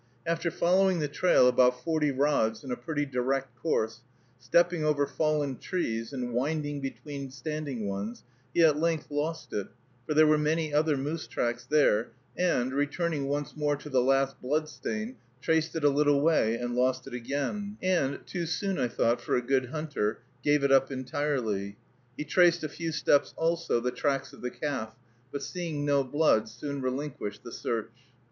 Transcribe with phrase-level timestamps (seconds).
[0.25, 4.01] After following the trail about forty rods in a pretty direct course,
[4.39, 9.67] stepping over fallen trees and winding between standing ones, he at length lost it,
[10.07, 14.41] for there were many other moose tracks there, and, returning once more to the last
[14.41, 18.87] blood stain, traced it a little way and lost it again, and, too soon, I
[18.87, 21.77] thought, for a good hunter, gave it up entirely.
[22.17, 24.95] He traced a few steps, also, the tracks of the calf;
[25.31, 27.91] but, seeing no blood, soon relinquished the search.